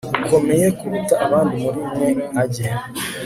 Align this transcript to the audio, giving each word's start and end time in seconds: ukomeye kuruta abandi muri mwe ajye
ukomeye 0.21 0.67
kuruta 0.79 1.15
abandi 1.25 1.53
muri 1.63 1.79
mwe 1.89 2.07
ajye 2.41 2.67